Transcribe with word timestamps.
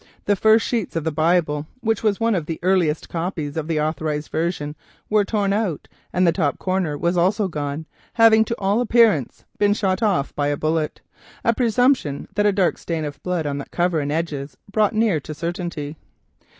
The 0.25 0.35
first 0.35 0.65
sheets 0.65 0.95
of 0.95 1.03
the 1.03 1.11
Bible, 1.11 1.67
which 1.81 2.01
was 2.01 2.19
one 2.19 2.33
of 2.33 2.47
the 2.47 2.57
earliest 2.63 3.07
copies 3.07 3.55
of 3.55 3.67
the 3.67 3.79
authorised 3.79 4.31
version, 4.31 4.75
were 5.11 5.23
torn 5.23 5.53
out, 5.53 5.87
and 6.11 6.25
the 6.25 6.31
top 6.31 6.57
corner 6.57 6.97
was 6.97 7.17
also 7.17 7.47
gone, 7.47 7.85
having 8.13 8.43
to 8.45 8.55
all 8.57 8.81
appearance 8.81 9.45
been 9.59 9.75
shot 9.75 10.01
off 10.01 10.35
by 10.35 10.47
a 10.47 10.57
bullet, 10.57 11.01
a 11.45 11.53
presumption 11.53 12.27
that 12.33 12.47
a 12.47 12.51
dark 12.51 12.79
stain 12.79 13.05
of 13.05 13.21
blood 13.21 13.45
upon 13.45 13.59
the 13.59 13.65
cover 13.65 13.99
and 13.99 14.11
edges 14.11 14.57
brought 14.71 14.95
near 14.95 15.19
to 15.19 15.35
certainty. 15.35 15.97